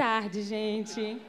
[0.00, 1.20] tarde, gente.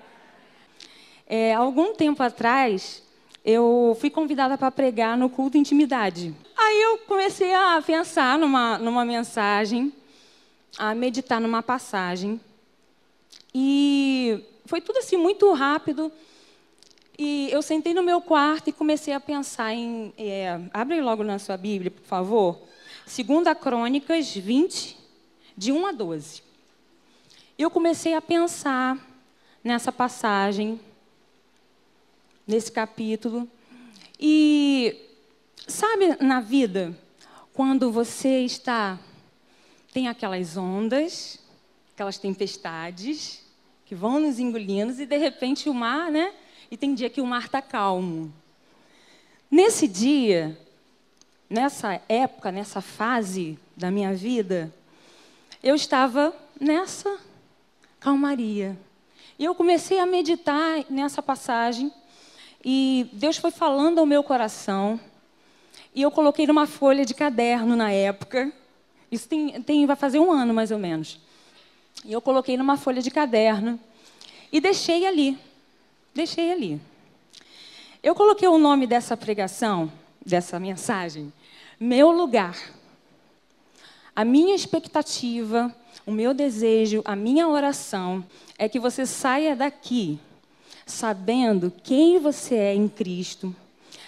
[1.28, 3.04] É, algum tempo atrás,
[3.44, 6.34] eu fui convidada para pregar no culto Intimidade.
[6.56, 9.92] Aí eu comecei a pensar numa, numa mensagem,
[10.78, 12.40] a meditar numa passagem.
[13.54, 16.10] E foi tudo assim muito rápido.
[17.20, 20.14] E eu sentei no meu quarto e comecei a pensar em.
[20.18, 22.58] É, abre logo na sua Bíblia, por favor.
[23.06, 24.98] Segunda Crônicas 20,
[25.58, 26.51] de 1 a 12.
[27.62, 28.98] Eu comecei a pensar
[29.64, 30.82] nessa passagem,
[32.48, 33.48] nesse capítulo.
[34.20, 35.00] E
[35.68, 36.98] sabe na vida,
[37.54, 38.98] quando você está
[39.94, 41.38] tem aquelas ondas,
[41.94, 43.44] aquelas tempestades
[43.86, 46.34] que vão nos engolindo e de repente o mar, né?
[46.72, 48.34] E tem dia que o mar está calmo.
[49.52, 50.58] Nesse dia,
[51.48, 54.74] nessa época, nessa fase da minha vida,
[55.62, 57.30] eu estava nessa
[58.02, 58.78] calmaria.
[59.40, 61.94] E eu comecei a meditar nessa passagem
[62.66, 65.00] e Deus foi falando ao meu coração.
[65.96, 68.52] E eu coloquei numa folha de caderno na época.
[69.12, 71.20] Isso tem, tem, vai fazer um ano mais ou menos.
[72.04, 73.80] E eu coloquei numa folha de caderno
[74.52, 75.38] e deixei ali.
[76.14, 76.82] Deixei ali.
[78.02, 79.92] Eu coloquei o nome dessa pregação,
[80.26, 81.32] dessa mensagem,
[81.80, 82.58] Meu Lugar.
[84.16, 85.74] A minha expectativa
[86.12, 88.22] o meu desejo, a minha oração
[88.58, 90.20] é que você saia daqui
[90.86, 93.56] sabendo quem você é em Cristo,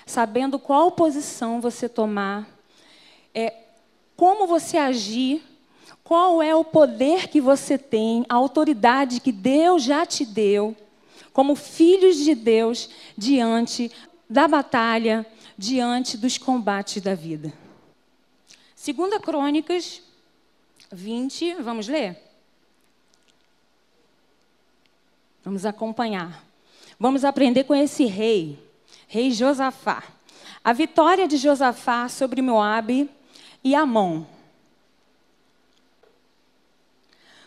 [0.06, 2.46] sabendo qual posição você tomar,
[3.34, 3.54] é,
[4.18, 5.42] como você agir,
[6.04, 10.76] qual é o poder que você tem, a autoridade que Deus já te deu,
[11.32, 13.90] como filhos de Deus, diante
[14.30, 15.26] da batalha,
[15.58, 17.54] diante dos combates da vida.
[18.76, 20.02] Segunda Crônicas
[20.94, 22.18] 20, vamos ler?
[25.44, 26.46] Vamos acompanhar.
[27.00, 28.60] Vamos aprender com esse rei,
[29.08, 30.04] rei Josafá.
[30.64, 33.10] A vitória de Josafá sobre Moabe
[33.64, 34.24] e Amon.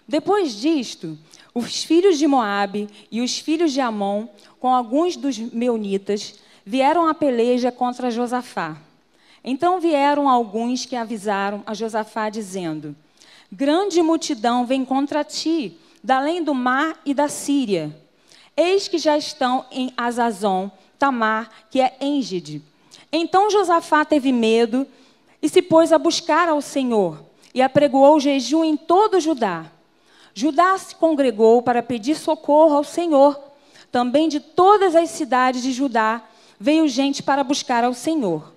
[0.06, 1.18] Depois disto,
[1.54, 4.28] os filhos de Moabe e os filhos de Amon,
[4.60, 8.76] com alguns dos meunitas, vieram à peleja contra Josafá.
[9.42, 12.94] Então vieram alguns que avisaram a Josafá, dizendo:
[13.50, 17.96] Grande multidão vem contra ti, da além do mar e da Síria.
[18.56, 22.62] Eis que já estão em Azazon, Tamar, que é Engide.
[23.12, 24.86] Então Josafá teve medo
[25.40, 27.22] e se pôs a buscar ao Senhor
[27.54, 29.66] e apregoou jejum em todo Judá.
[30.34, 33.40] Judá se congregou para pedir socorro ao Senhor.
[33.90, 36.22] Também de todas as cidades de Judá
[36.58, 38.52] veio gente para buscar ao Senhor.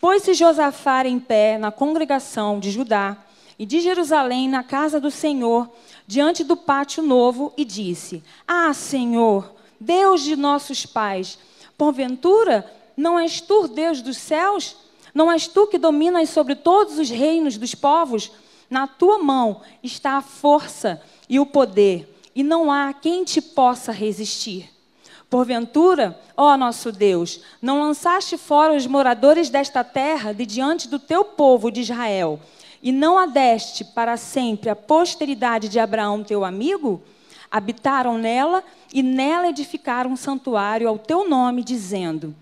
[0.00, 3.16] Pôs-se Josafá em pé na congregação de Judá
[3.60, 5.68] e de Jerusalém na casa do Senhor,
[6.06, 11.38] diante do pátio novo, e disse: Ah, Senhor, Deus de nossos pais,
[11.76, 12.64] porventura
[12.96, 14.76] não és tu Deus dos céus?
[15.12, 18.32] Não és tu que dominas sobre todos os reinos dos povos?
[18.70, 23.92] Na tua mão está a força e o poder, e não há quem te possa
[23.92, 24.70] resistir.
[25.28, 31.24] Porventura, ó nosso Deus, não lançaste fora os moradores desta terra de diante do teu
[31.24, 32.40] povo de Israel
[32.82, 37.02] e não a deste para sempre a posteridade de Abraão, teu amigo?
[37.50, 42.34] Habitaram nela e nela edificaram um santuário ao teu nome, dizendo: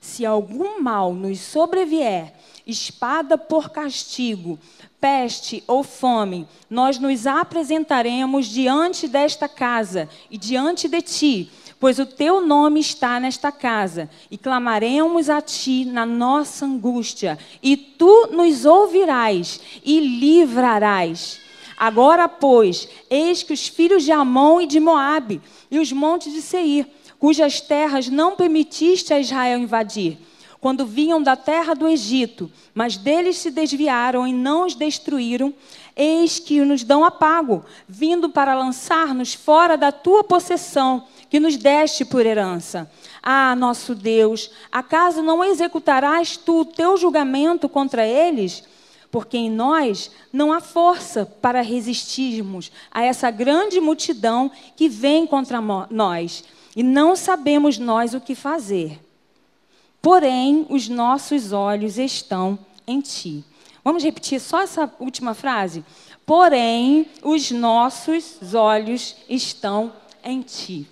[0.00, 2.32] Se algum mal nos sobrevier,
[2.66, 4.58] espada por castigo,
[5.00, 12.06] peste ou fome, nós nos apresentaremos diante desta casa e diante de ti pois o
[12.06, 18.64] teu nome está nesta casa, e clamaremos a ti na nossa angústia, e tu nos
[18.64, 21.40] ouvirás e livrarás.
[21.76, 25.40] Agora, pois, eis que os filhos de Amon e de Moabe
[25.70, 26.86] e os montes de Seir,
[27.18, 30.18] cujas terras não permitiste a Israel invadir,
[30.60, 35.52] quando vinham da terra do Egito, mas deles se desviaram e não os destruíram,
[35.96, 42.04] eis que nos dão apago, vindo para lançar-nos fora da tua possessão que nos deste
[42.04, 42.90] por herança.
[43.22, 48.64] Ah, nosso Deus, acaso não executarás tu o teu julgamento contra eles?
[49.10, 55.60] Porque em nós não há força para resistirmos a essa grande multidão que vem contra
[55.90, 56.44] nós,
[56.76, 59.00] e não sabemos nós o que fazer.
[60.02, 63.44] Porém, os nossos olhos estão em ti.
[63.82, 65.84] Vamos repetir só essa última frase?
[66.26, 69.92] Porém, os nossos olhos estão
[70.22, 70.88] em ti.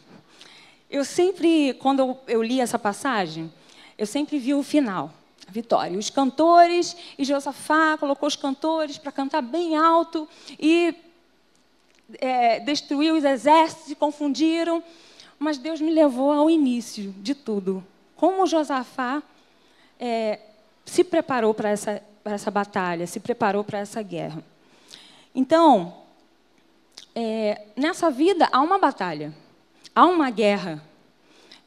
[0.93, 3.51] Eu sempre, quando eu, li essa passagem,
[3.97, 5.11] eu sempre vi o final,
[5.49, 5.99] a vitória.
[5.99, 10.29] Os cantores, e Josafá colocou os cantores para cantar bem alto,
[10.61, 10.95] e
[12.21, 14.85] é, destruiu os exércitos e confundiram.
[15.39, 17.83] Mas Deus me levou ao início de tudo.
[18.15, 19.23] Como Josafá
[19.99, 20.41] é,
[20.85, 24.45] se preparou para essa, essa batalha, se preparou para essa guerra.
[25.35, 25.97] Então,
[27.15, 29.33] é, nessa vida há uma batalha,
[29.95, 30.83] há uma guerra.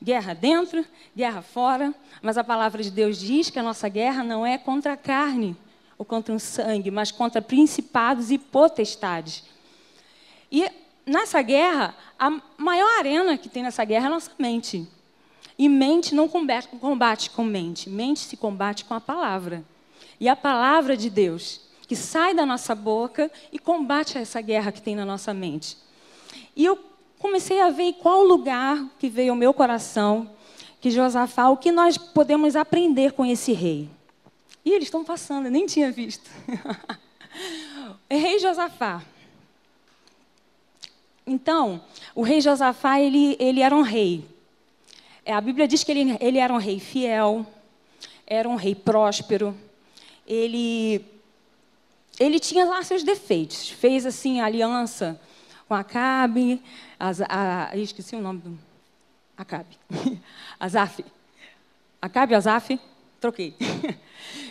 [0.02, 0.86] Guerra dentro,
[1.16, 4.94] guerra fora, mas a palavra de Deus diz que a nossa guerra não é contra
[4.94, 5.56] a carne
[5.98, 9.44] ou contra o sangue, mas contra principados e potestades.
[10.52, 10.70] E
[11.06, 14.88] nessa guerra, a maior arena que tem nessa guerra é a nossa mente.
[15.58, 19.64] E mente não combate, combate com mente, mente se combate com a palavra.
[20.20, 24.82] E a palavra de Deus, que sai da nossa boca e combate essa guerra que
[24.82, 25.78] tem na nossa mente.
[26.56, 26.78] E eu
[27.26, 30.30] comecei a ver qual lugar que veio ao meu coração,
[30.80, 33.90] que Josafá, o que nós podemos aprender com esse rei.
[34.64, 36.30] E eles estão passando, eu nem tinha visto.
[38.08, 39.04] rei Josafá.
[41.26, 41.82] Então,
[42.14, 44.24] o rei Josafá, ele, ele era um rei.
[45.26, 47.44] É, a Bíblia diz que ele, ele era um rei fiel,
[48.28, 49.58] era um rei próspero.
[50.28, 51.04] Ele,
[52.20, 53.72] ele tinha lá seus defeitos.
[53.72, 55.20] Fez, assim, aliança
[55.68, 56.62] com Acabe.
[57.00, 58.58] As, a, esqueci o nome do...
[59.38, 59.78] Acabe.
[60.60, 61.04] Azaf.
[62.02, 62.80] Acabe, Azaf?
[63.20, 63.56] Troquei.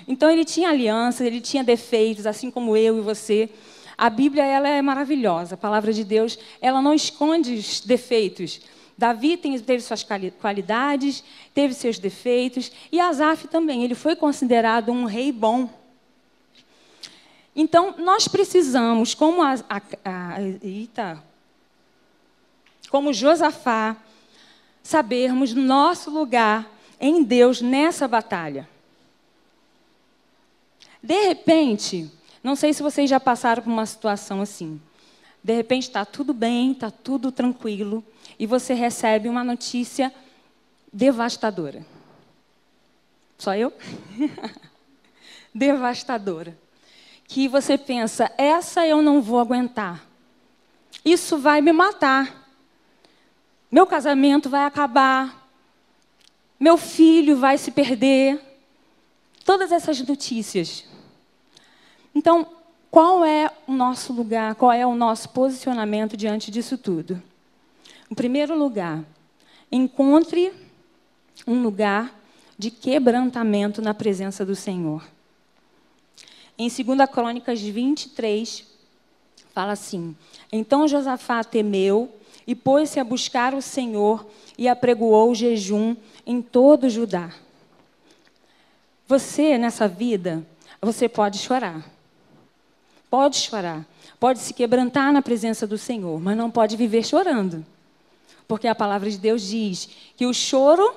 [0.07, 3.49] Então ele tinha alianças, ele tinha defeitos, assim como eu e você.
[3.97, 5.55] A Bíblia ela é maravilhosa.
[5.55, 8.61] A palavra de Deus ela não esconde os defeitos.
[8.97, 10.07] Davi teve suas
[10.41, 13.83] qualidades, teve seus defeitos, e Asaf também.
[13.83, 15.69] Ele foi considerado um rei bom.
[17.55, 21.23] Então nós precisamos, como a, a, a eita,
[22.91, 23.97] como Josafá,
[24.83, 26.71] sabermos nosso lugar
[27.01, 28.69] em Deus nessa batalha.
[31.03, 32.11] De repente,
[32.43, 34.81] não sei se vocês já passaram por uma situação assim.
[35.43, 38.03] De repente está tudo bem, está tudo tranquilo,
[38.39, 40.13] e você recebe uma notícia
[40.93, 41.85] devastadora.
[43.39, 43.73] Só eu?
[45.55, 46.57] devastadora.
[47.27, 50.05] Que você pensa, essa eu não vou aguentar.
[51.05, 52.49] Isso vai me matar.
[53.71, 55.49] Meu casamento vai acabar.
[56.59, 58.41] Meu filho vai se perder.
[59.45, 60.85] Todas essas notícias
[62.15, 62.47] então,
[62.91, 67.21] qual é o nosso lugar, qual é o nosso posicionamento diante disso tudo?
[68.09, 69.03] Em primeiro lugar,
[69.73, 70.53] encontre
[71.47, 72.15] um lugar
[72.57, 75.05] de quebrantamento na presença do Senhor.
[76.57, 78.65] Em 2 Crônicas 23,
[79.53, 80.17] fala assim:
[80.53, 82.13] Então Josafá temeu
[82.47, 85.97] e pôs-se a buscar o Senhor e apregoou o jejum
[86.27, 87.31] em todo Judá.
[89.07, 90.47] Você, nessa vida,
[90.81, 91.85] você pode chorar.
[93.11, 93.87] Pode chorar,
[94.19, 97.65] pode se quebrantar na presença do Senhor, mas não pode viver chorando.
[98.49, 100.95] Porque a palavra de Deus diz que o choro,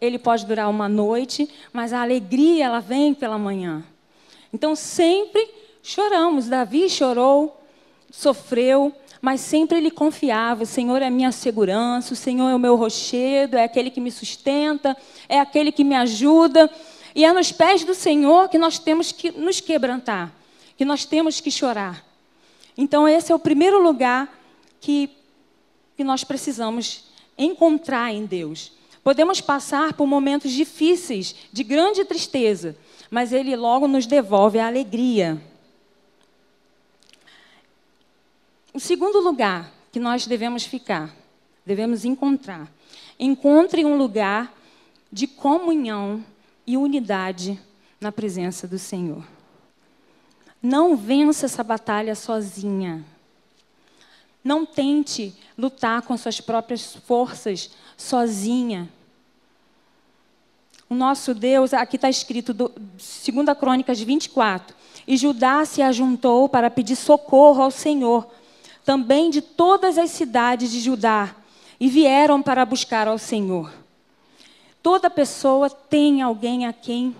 [0.00, 3.84] ele pode durar uma noite, mas a alegria, ela vem pela manhã.
[4.52, 5.48] Então sempre
[5.82, 6.46] choramos.
[6.46, 7.60] Davi chorou,
[8.10, 12.76] sofreu, mas sempre ele confiava: o Senhor é minha segurança, o Senhor é o meu
[12.76, 14.96] rochedo, é aquele que me sustenta,
[15.28, 16.70] é aquele que me ajuda.
[17.14, 20.32] E é nos pés do Senhor que nós temos que nos quebrantar
[20.80, 22.02] que nós temos que chorar.
[22.74, 24.34] Então, esse é o primeiro lugar
[24.80, 25.10] que,
[25.94, 27.04] que nós precisamos
[27.36, 28.72] encontrar em Deus.
[29.02, 32.76] Podemos passar por momentos difíceis, de grande tristeza,
[33.10, 35.40] mas Ele logo nos devolve a alegria.
[38.72, 41.14] O segundo lugar que nós devemos ficar,
[41.64, 42.70] devemos encontrar,
[43.18, 44.54] encontre um lugar
[45.10, 46.24] de comunhão
[46.66, 47.60] e unidade
[48.00, 49.24] na presença do Senhor.
[50.62, 53.04] Não vença essa batalha sozinha.
[54.44, 58.88] Não tente lutar com suas próprias forças sozinha.
[60.88, 62.68] O nosso Deus, aqui está escrito, 2
[63.58, 64.74] Crônicas 24.
[65.06, 68.26] E Judá se ajuntou para pedir socorro ao Senhor,
[68.84, 71.34] também de todas as cidades de Judá,
[71.78, 73.70] e vieram para buscar ao Senhor.
[74.82, 77.14] Toda pessoa tem alguém a quem,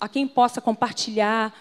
[0.00, 1.54] a quem possa compartilhar,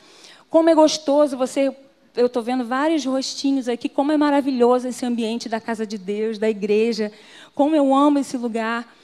[0.50, 1.74] como é gostoso você.
[2.16, 6.38] Eu estou vendo vários rostinhos aqui, como é maravilhoso esse ambiente da casa de Deus,
[6.38, 7.12] da igreja,
[7.54, 8.96] como eu amo esse lugar.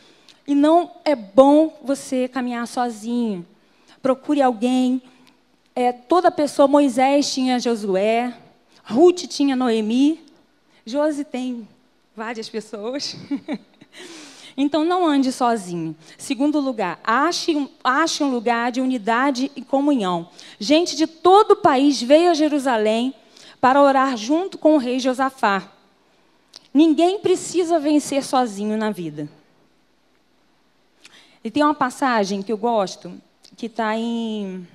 [0.47, 3.45] E não é bom você caminhar sozinho.
[4.01, 5.01] Procure alguém.
[5.75, 8.33] É, toda pessoa, Moisés tinha Josué,
[8.83, 10.19] Ruth tinha Noemi,
[10.85, 11.67] Josi tem
[12.15, 13.15] várias pessoas.
[14.61, 15.95] Então não ande sozinho.
[16.19, 20.29] Segundo lugar, ache, ache um lugar de unidade e comunhão.
[20.59, 23.11] Gente de todo o país veio a Jerusalém
[23.59, 25.67] para orar junto com o rei Josafá.
[26.71, 29.27] Ninguém precisa vencer sozinho na vida.
[31.43, 33.19] E tem uma passagem que eu gosto,
[33.57, 34.67] que está em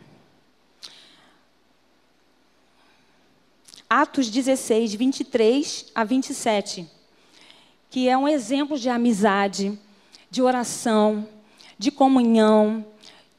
[3.89, 6.91] Atos 16, 23 a 27,
[7.97, 9.73] que é um exemplo de amizade,
[10.31, 11.27] de oração,
[11.79, 12.85] de comunhão,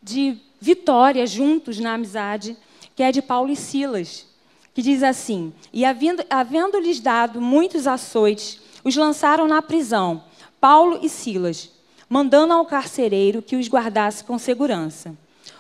[0.02, 2.58] de vitória juntos na amizade,
[2.96, 4.26] que é de Paulo e Silas,
[4.74, 10.24] que diz assim: E havendo-lhes dado muitos açoites, os lançaram na prisão,
[10.60, 11.70] Paulo e Silas,
[12.10, 15.16] mandando ao carcereiro que os guardasse com segurança.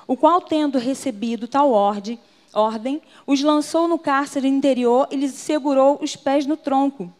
[0.07, 2.17] O qual, tendo recebido tal ordem,
[2.51, 7.13] ordem, os lançou no cárcere interior e lhes segurou os pés no tronco.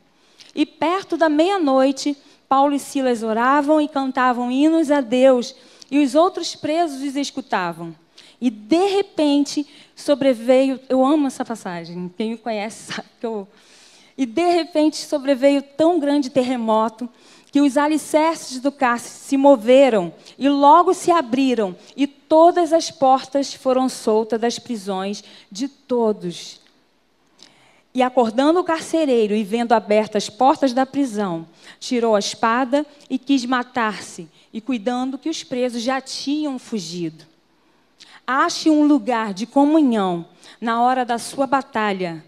[0.58, 2.18] E perto da meia-noite,
[2.50, 5.54] Paulo e Silas oravam e cantavam hinos a Deus,
[5.92, 7.96] e os outros presos os escutavam.
[8.42, 13.48] E de repente sobreveio, eu amo essa passagem, quem me conhece sabe que eu.
[14.18, 17.08] E de repente sobreveio tão grande terremoto
[17.52, 23.54] que os alicerces do cárcere se moveram e logo se abriram, e todas as portas
[23.54, 26.60] foram soltas das prisões de todos.
[27.98, 31.48] E acordando o carcereiro e vendo abertas as portas da prisão,
[31.80, 37.26] tirou a espada e quis matar-se, e cuidando que os presos já tinham fugido.
[38.28, 40.28] Ache um lugar de comunhão
[40.62, 42.24] na hora da sua batalha,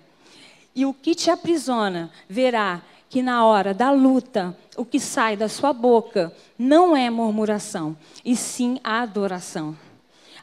[0.74, 5.48] e o que te aprisiona verá que na hora da luta, o que sai da
[5.48, 7.96] sua boca não é murmuração,
[8.26, 9.78] e sim a adoração.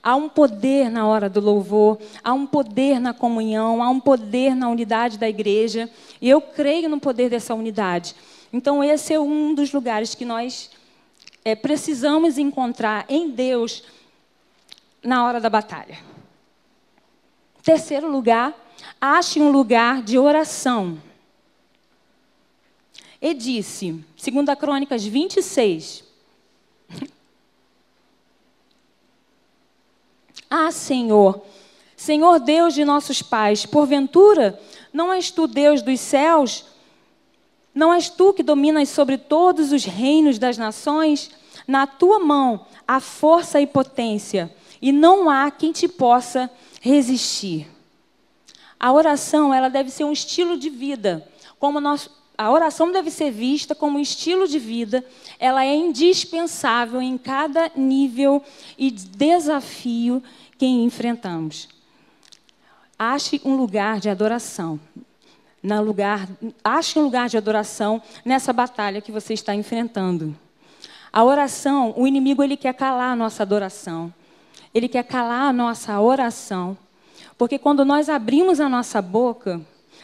[0.07, 4.55] Há um poder na hora do louvor, há um poder na comunhão, há um poder
[4.55, 5.91] na unidade da igreja,
[6.23, 8.15] e eu creio no poder dessa unidade.
[8.53, 10.71] Então, esse é um dos lugares que nós
[11.45, 13.83] é, precisamos encontrar em Deus
[15.03, 15.99] na hora da batalha.
[17.61, 18.55] Terceiro lugar,
[19.01, 21.03] ache um lugar de oração.
[23.21, 26.06] E disse, 2 Crônicas 26.
[30.49, 31.43] Ah, Senhor,
[31.97, 34.61] Senhor Deus de nossos pais, porventura,
[34.93, 36.65] não és tu Deus dos céus?
[37.75, 41.31] Não és tu que dominas sobre todos os reinos das nações?
[41.67, 46.51] Na tua mão há força e potência, e não há quem te possa
[46.81, 47.69] resistir.
[48.79, 51.27] A oração, ela deve ser um estilo de vida,
[51.59, 52.09] como nós
[52.39, 55.05] a oração deve ser vista como um estilo de vida,
[55.39, 58.43] ela é indispensável em cada nível
[58.77, 60.23] e desafio
[60.59, 61.69] que enfrentamos.
[62.99, 64.79] Ache um lugar de adoração.
[65.63, 66.29] Na lugar,
[66.63, 70.37] ache um lugar de adoração nessa batalha que você está enfrentando.
[71.13, 74.13] A oração, o inimigo ele quer calar a nossa adoração.
[74.75, 76.77] Ele quer calar a nossa oração.
[77.39, 79.61] Porque quando nós abrimos a nossa boca,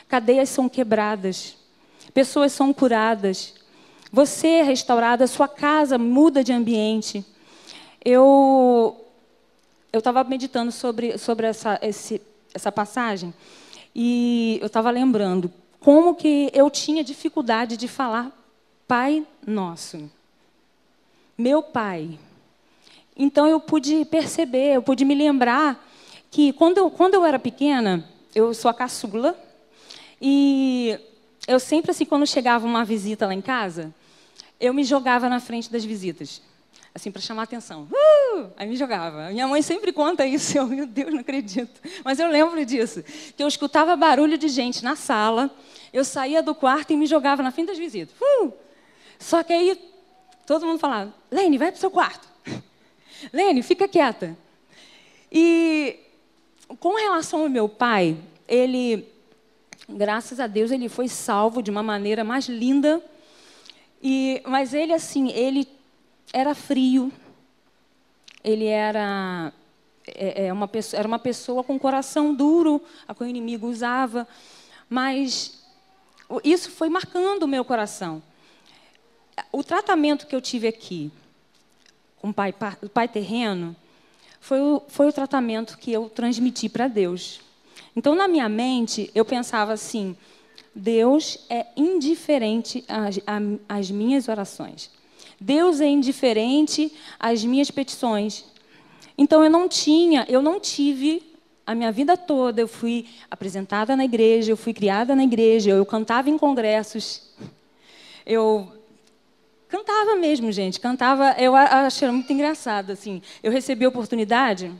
[0.08, 1.61] cadeias são quebradas
[2.12, 3.54] pessoas são curadas,
[4.12, 7.24] você é restaurada, sua casa muda de ambiente.
[8.04, 8.98] Eu
[9.92, 12.20] eu estava meditando sobre, sobre essa, esse,
[12.54, 13.32] essa passagem
[13.94, 18.32] e eu estava lembrando como que eu tinha dificuldade de falar
[18.88, 20.10] Pai Nosso,
[21.36, 22.18] meu Pai.
[23.14, 25.86] Então eu pude perceber, eu pude me lembrar
[26.30, 29.36] que quando eu, quando eu era pequena, eu sou a caçula,
[30.20, 30.98] e
[31.46, 33.92] eu sempre, assim, quando chegava uma visita lá em casa,
[34.60, 36.40] eu me jogava na frente das visitas.
[36.94, 37.88] Assim, para chamar atenção.
[37.90, 38.50] Uh!
[38.56, 39.30] Aí me jogava.
[39.30, 40.56] Minha mãe sempre conta isso.
[40.58, 41.80] Eu, meu Deus, não acredito.
[42.04, 43.02] Mas eu lembro disso.
[43.34, 45.50] Que eu escutava barulho de gente na sala.
[45.90, 48.14] Eu saía do quarto e me jogava na frente das visitas.
[48.20, 48.52] Uh!
[49.18, 49.80] Só que aí
[50.46, 52.28] todo mundo falava: Lene, vai para o seu quarto.
[53.32, 54.36] Lene, fica quieta.
[55.30, 55.98] E
[56.78, 59.11] com relação ao meu pai, ele
[59.88, 63.02] graças a Deus ele foi salvo de uma maneira mais linda.
[64.02, 65.68] E, mas ele assim, ele
[66.32, 67.12] era frio.
[68.44, 69.52] Ele era
[70.06, 74.26] é, é uma pessoa, era uma pessoa com coração duro, a que o inimigo usava.
[74.88, 75.62] Mas
[76.44, 78.22] isso foi marcando o meu coração.
[79.50, 81.10] O tratamento que eu tive aqui
[82.20, 83.74] com o pai, pai terreno
[84.40, 87.40] foi o, foi o tratamento que eu transmiti para Deus.
[87.94, 90.16] Então, na minha mente, eu pensava assim:
[90.74, 93.20] Deus é indiferente às,
[93.68, 94.90] às minhas orações.
[95.40, 98.44] Deus é indiferente às minhas petições.
[99.16, 101.22] Então, eu não tinha, eu não tive
[101.66, 102.60] a minha vida toda.
[102.60, 107.30] Eu fui apresentada na igreja, eu fui criada na igreja, eu cantava em congressos.
[108.24, 108.72] Eu
[109.68, 111.34] cantava mesmo, gente, cantava.
[111.38, 113.20] Eu achei muito engraçado, assim.
[113.42, 114.72] Eu recebi a oportunidade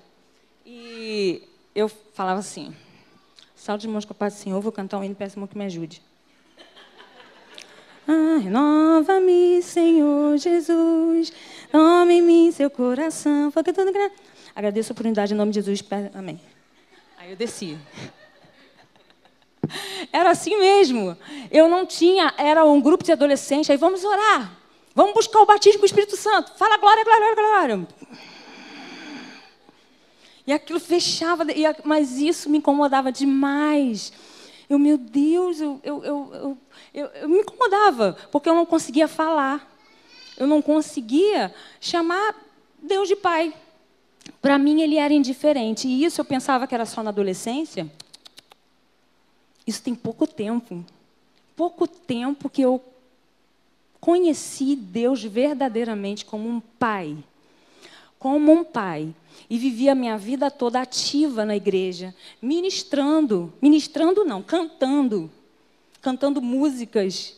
[0.65, 1.43] e
[1.75, 2.75] eu falava assim:
[3.63, 5.65] Salve de mãos com a paz do Senhor, vou cantar um hino, peço que me
[5.67, 6.03] ajude.
[8.09, 11.33] Ah, renova-me, Senhor Jesus.
[11.71, 13.53] Tome-me seu coração.
[13.53, 13.83] Foi tudo
[14.53, 15.81] Agradeço a oportunidade em nome de Jesus.
[16.13, 16.41] Amém.
[17.17, 17.79] Aí eu desci.
[20.13, 21.17] Era assim mesmo.
[21.49, 24.59] Eu não tinha, era um grupo de adolescentes, aí vamos orar.
[24.93, 26.53] Vamos buscar o batismo com o Espírito Santo.
[26.59, 27.89] Fala glória, glória, glória.
[30.47, 31.45] E aquilo fechava,
[31.85, 34.13] mas isso me incomodava demais.
[34.69, 36.59] Eu, meu Deus, eu, eu, eu,
[36.95, 39.71] eu, me incomodava, porque eu não conseguia falar.
[40.37, 42.35] Eu não conseguia chamar
[42.83, 43.55] Deus de Pai.
[44.41, 45.87] Para mim, ele era indiferente.
[45.87, 47.91] E isso eu pensava que era só na adolescência.
[49.67, 50.85] Isso tem pouco tempo.
[51.55, 52.83] Pouco tempo que eu
[54.01, 57.17] conheci Deus verdadeiramente como um pai.
[58.23, 59.13] Como um pai.
[59.51, 63.53] E vivi a minha vida toda ativa na igreja, ministrando.
[63.61, 65.29] Ministrando não, cantando.
[66.01, 67.37] Cantando músicas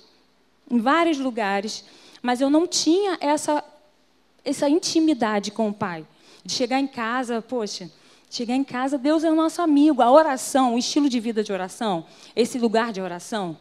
[0.71, 1.87] em vários lugares.
[2.21, 3.65] Mas eu não tinha essa,
[4.45, 6.07] essa intimidade com o pai.
[6.45, 7.91] De chegar em casa, poxa,
[8.29, 10.03] chegar em casa, Deus é o nosso amigo.
[10.03, 12.05] A oração, o estilo de vida de oração,
[12.37, 13.57] esse lugar de oração,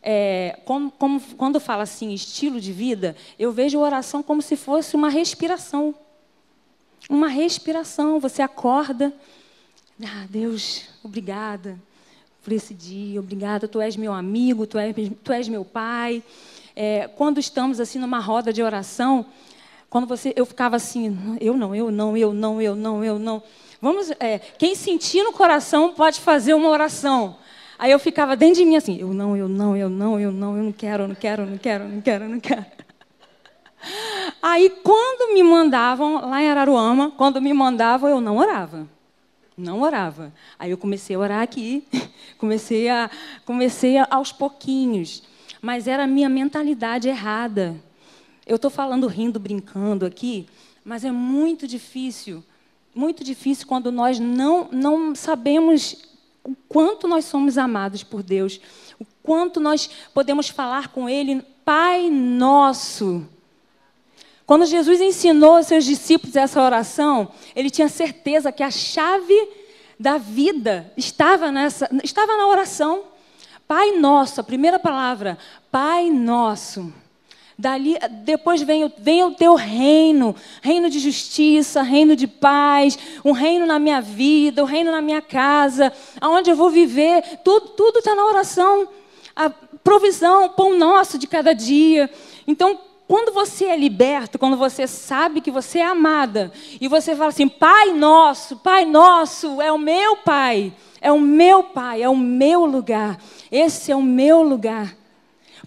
[0.00, 4.54] é, como, como, quando fala assim, estilo de vida, eu vejo a oração como se
[4.54, 5.92] fosse uma respiração.
[7.08, 8.18] Uma respiração.
[8.20, 9.12] Você acorda.
[10.02, 11.78] Ah, Deus, obrigada
[12.42, 13.68] por esse dia, obrigada.
[13.68, 16.22] Tu és meu amigo, tu és, tu és meu pai.
[16.74, 19.26] É, quando estamos assim numa roda de oração,
[19.88, 23.42] quando você, eu ficava assim, eu não, eu não, eu não, eu não, eu não.
[23.80, 27.36] Vamos, é, quem sentir no coração pode fazer uma oração.
[27.78, 30.56] Aí eu ficava dentro de mim assim, eu não, eu não, eu não, eu não,
[30.56, 32.66] eu não quero, eu não quero, eu não quero, eu não quero, eu não quero.
[34.40, 38.88] Aí quando me mandavam lá em Araruama, quando me mandavam, eu não orava.
[39.56, 40.32] Não orava.
[40.58, 41.84] Aí eu comecei a orar aqui,
[42.38, 43.10] comecei a
[43.44, 45.22] comecei aos pouquinhos,
[45.60, 47.76] mas era a minha mentalidade errada.
[48.46, 50.46] Eu estou falando rindo, brincando aqui,
[50.84, 52.42] mas é muito difícil,
[52.94, 56.10] muito difícil quando nós não não sabemos
[56.44, 58.60] o quanto nós somos amados por Deus,
[58.98, 63.28] o quanto nós podemos falar com Ele, Pai Nosso.
[64.52, 69.48] Quando Jesus ensinou aos seus discípulos essa oração, ele tinha certeza que a chave
[69.98, 73.04] da vida estava nessa, estava na oração.
[73.66, 75.38] Pai Nosso, a primeira palavra,
[75.70, 76.92] Pai Nosso.
[77.58, 83.64] Dali, depois vem vem o teu reino, reino de justiça, reino de paz, um reino
[83.64, 87.38] na minha vida, um reino na minha casa, aonde eu vou viver.
[87.42, 88.86] Tudo está na oração.
[89.34, 92.10] A provisão, o pão nosso de cada dia.
[92.46, 97.28] Então, quando você é liberto, quando você sabe que você é amada, e você fala
[97.28, 102.16] assim: Pai nosso, Pai nosso, é o meu Pai, é o meu Pai, é o
[102.16, 103.18] meu lugar,
[103.50, 104.96] esse é o meu lugar.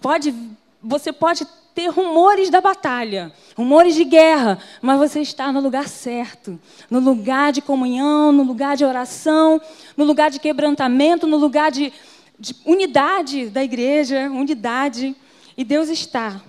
[0.00, 0.34] Pode,
[0.82, 6.58] você pode ter rumores da batalha, rumores de guerra, mas você está no lugar certo,
[6.90, 9.60] no lugar de comunhão, no lugar de oração,
[9.94, 11.92] no lugar de quebrantamento, no lugar de,
[12.38, 15.14] de unidade da igreja, unidade.
[15.54, 16.40] E Deus está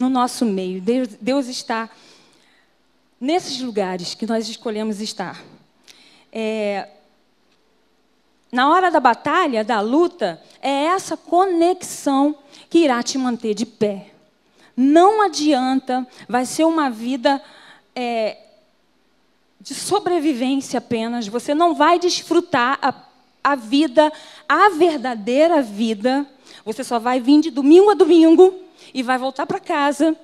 [0.00, 1.90] no nosso meio, Deus, Deus está
[3.20, 5.44] nesses lugares que nós escolhemos estar.
[6.32, 6.88] É,
[8.50, 12.34] na hora da batalha, da luta, é essa conexão
[12.70, 14.06] que irá te manter de pé.
[14.74, 17.40] Não adianta, vai ser uma vida
[17.94, 18.38] é,
[19.60, 21.28] de sobrevivência apenas.
[21.28, 22.94] Você não vai desfrutar a,
[23.44, 24.10] a vida,
[24.48, 26.26] a verdadeira vida.
[26.64, 30.16] Você só vai vir de domingo a domingo e vai voltar para casa.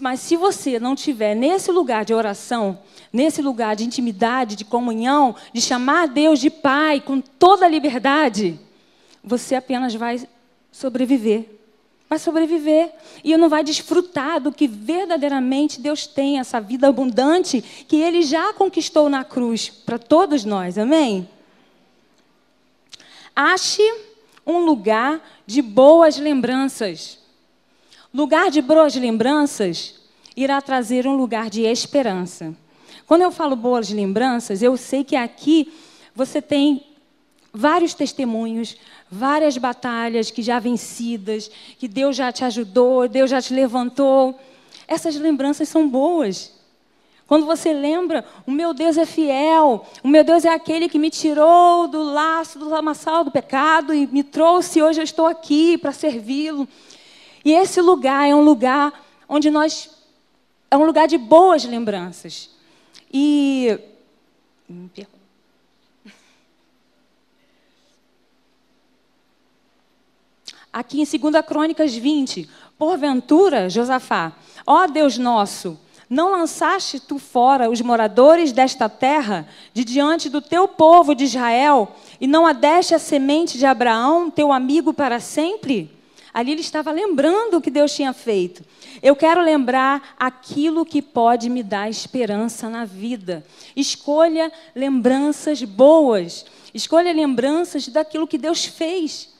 [0.00, 2.78] Mas se você não tiver nesse lugar de oração,
[3.12, 8.58] nesse lugar de intimidade, de comunhão, de chamar Deus de Pai com toda a liberdade,
[9.22, 10.26] você apenas vai
[10.72, 11.54] sobreviver
[12.14, 12.92] vai sobreviver
[13.24, 18.52] e não vai desfrutar do que verdadeiramente Deus tem, essa vida abundante que Ele já
[18.52, 21.28] conquistou na cruz para todos nós, amém?
[23.34, 23.82] Ache
[24.46, 27.18] um lugar de boas lembranças.
[28.14, 29.96] Lugar de boas lembranças
[30.36, 32.54] irá trazer um lugar de esperança.
[33.08, 35.72] Quando eu falo boas lembranças, eu sei que aqui
[36.14, 36.86] você tem
[37.52, 38.76] vários testemunhos,
[39.10, 44.38] várias batalhas que já vencidas, que Deus já te ajudou, Deus já te levantou.
[44.86, 46.52] Essas lembranças são boas.
[47.26, 51.10] Quando você lembra, o meu Deus é fiel, o meu Deus é aquele que me
[51.10, 55.90] tirou do laço, do lamaçal do pecado e me trouxe, hoje eu estou aqui para
[55.90, 56.68] servi-lo.
[57.44, 58.92] E esse lugar é um lugar
[59.28, 59.90] onde nós.
[60.70, 62.50] É um lugar de boas lembranças.
[63.12, 63.78] E.
[70.74, 74.32] aqui em 2 Crônicas 20, porventura, Josafá,
[74.66, 75.78] ó Deus nosso,
[76.10, 81.94] não lançaste tu fora os moradores desta terra de diante do teu povo de Israel
[82.20, 85.90] e não adeste a semente de Abraão, teu amigo para sempre?
[86.34, 88.64] Ali ele estava lembrando o que Deus tinha feito.
[89.00, 93.46] Eu quero lembrar aquilo que pode me dar esperança na vida.
[93.76, 96.44] Escolha lembranças boas.
[96.74, 99.32] Escolha lembranças daquilo que Deus fez.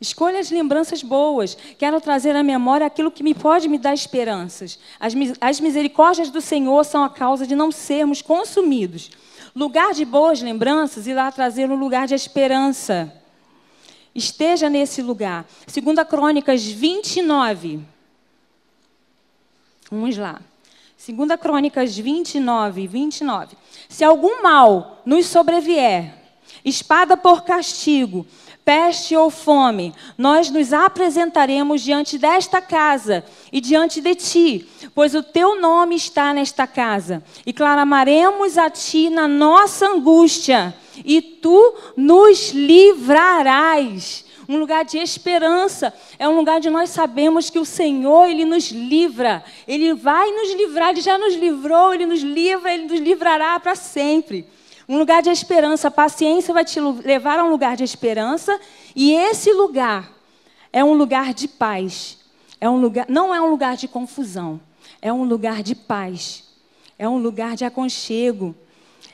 [0.00, 1.54] Escolha as lembranças boas.
[1.78, 4.78] Quero trazer à memória aquilo que me pode me dar esperanças.
[4.98, 9.10] As, as misericórdias do Senhor são a causa de não sermos consumidos.
[9.54, 13.19] Lugar de boas lembranças e lá trazer um lugar de esperança.
[14.14, 15.46] Esteja nesse lugar.
[15.66, 17.80] Segunda Crônicas 29.
[19.90, 20.40] Vamos lá.
[20.96, 23.56] Segunda Crônicas 29, 29.
[23.88, 26.12] Se algum mal nos sobrevier,
[26.64, 28.26] espada por castigo,
[28.64, 35.22] peste ou fome, nós nos apresentaremos diante desta casa e diante de ti, pois o
[35.22, 42.50] teu nome está nesta casa, e clamaremos a ti na nossa angústia, e tu nos
[42.50, 44.24] livrarás.
[44.48, 48.70] Um lugar de esperança, é um lugar de nós sabemos que o Senhor, Ele nos
[48.70, 53.60] livra, Ele vai nos livrar, Ele já nos livrou, Ele nos livra, Ele nos livrará
[53.60, 54.46] para sempre.
[54.90, 55.86] Um lugar de esperança.
[55.86, 58.58] A paciência vai te levar a um lugar de esperança.
[58.96, 60.10] E esse lugar
[60.72, 62.18] é um lugar de paz.
[62.60, 64.60] É um lugar, não é um lugar de confusão.
[65.00, 66.42] É um lugar de paz.
[66.98, 68.52] É um lugar de aconchego.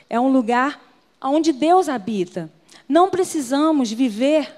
[0.09, 0.81] É um lugar
[1.21, 2.51] onde Deus habita.
[2.87, 4.53] Não precisamos viver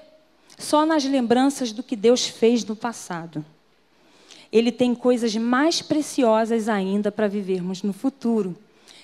[0.58, 3.44] só nas lembranças do que Deus fez no passado.
[4.52, 8.56] Ele tem coisas mais preciosas ainda para vivermos no futuro.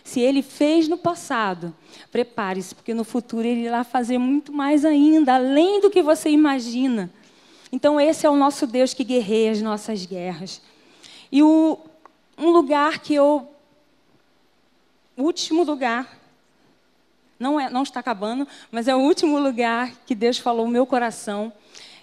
[0.05, 1.75] Se ele fez no passado,
[2.13, 7.11] prepare-se, porque no futuro ele irá fazer muito mais ainda, além do que você imagina.
[7.73, 10.63] Então, esse é o nosso Deus que guerreia as nossas guerras.
[11.31, 11.79] E o,
[12.39, 13.49] um lugar que eu.
[15.17, 16.26] O último lugar.
[17.39, 20.87] Não, é, não está acabando, mas é o último lugar que Deus falou no meu
[20.87, 21.53] coração,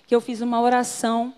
[0.05, 1.33] que eu fiz uma oração.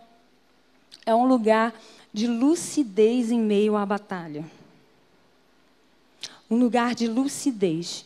[1.05, 1.73] É um lugar
[2.13, 4.45] de lucidez em meio à batalha
[6.49, 8.05] um lugar de lucidez.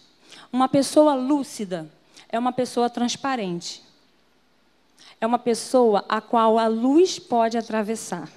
[0.51, 1.89] Uma pessoa lúcida
[2.29, 3.83] é uma pessoa transparente.
[5.19, 8.29] É uma pessoa a qual a luz pode atravessar.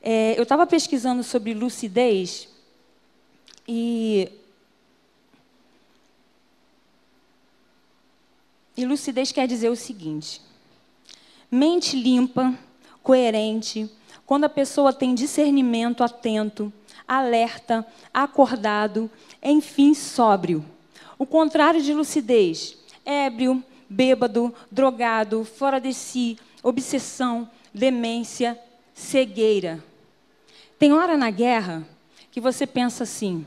[0.00, 2.48] É, eu estava pesquisando sobre lucidez
[3.66, 4.30] e.
[8.80, 10.40] E lucidez quer dizer o seguinte:
[11.50, 12.58] mente limpa,
[13.02, 13.90] coerente,
[14.24, 16.72] quando a pessoa tem discernimento atento,
[17.06, 19.10] alerta, acordado,
[19.42, 20.64] enfim, sóbrio.
[21.18, 28.58] O contrário de lucidez, ébrio, bêbado, drogado, fora de si, obsessão, demência,
[28.94, 29.84] cegueira.
[30.78, 31.86] Tem hora na guerra
[32.30, 33.46] que você pensa assim: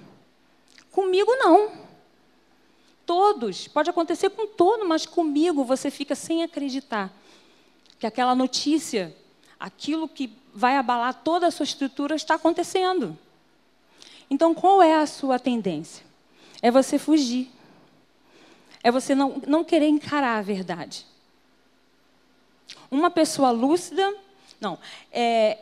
[0.91, 1.71] comigo não.
[3.05, 7.11] Todos, pode acontecer com todo, mas comigo você fica sem acreditar
[7.99, 9.15] que aquela notícia,
[9.59, 13.17] aquilo que vai abalar toda a sua estrutura está acontecendo.
[14.29, 16.05] Então, qual é a sua tendência?
[16.61, 17.51] É você fugir.
[18.83, 21.05] É você não, não querer encarar a verdade.
[22.89, 24.13] Uma pessoa lúcida,
[24.59, 24.77] não,
[25.11, 25.57] é,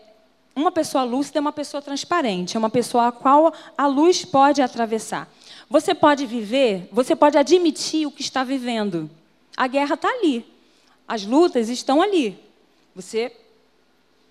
[0.55, 4.61] uma pessoa lúcida é uma pessoa transparente, é uma pessoa a qual a luz pode
[4.61, 5.29] atravessar.
[5.71, 9.09] Você pode viver, você pode admitir o que está vivendo.
[9.55, 10.45] A guerra está ali,
[11.07, 12.37] as lutas estão ali.
[12.93, 13.31] Você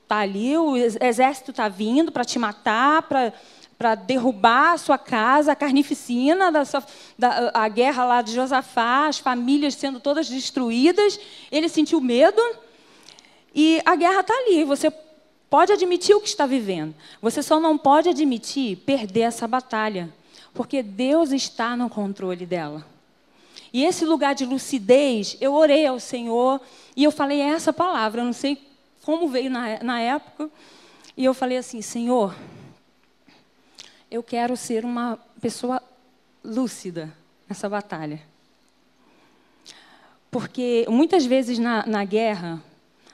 [0.03, 3.09] está ali, o exército está vindo para te matar,
[3.79, 6.85] para derrubar a sua casa, a carnificina, da sua,
[7.19, 11.19] da, a guerra lá de Josafá, as famílias sendo todas destruídas.
[11.51, 12.43] Ele sentiu medo
[13.55, 14.63] e a guerra está ali.
[14.65, 14.93] Você
[15.49, 16.95] pode admitir o que está vivendo.
[17.23, 20.13] Você só não pode admitir perder essa batalha,
[20.53, 22.85] porque Deus está no controle dela.
[23.73, 26.61] E esse lugar de lucidez, eu orei ao Senhor
[26.97, 28.61] e eu falei essa palavra, eu não sei
[29.03, 30.51] como veio na, na época,
[31.17, 32.35] e eu falei assim: Senhor,
[34.11, 35.83] eu quero ser uma pessoa
[36.45, 37.13] lúcida
[37.49, 38.21] nessa batalha.
[40.31, 42.63] Porque muitas vezes na, na guerra,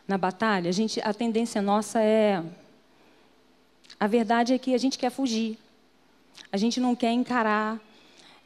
[0.06, 2.42] na batalha, a, gente, a tendência nossa é.
[3.98, 5.58] A verdade é que a gente quer fugir.
[6.50, 7.80] A gente não quer encarar.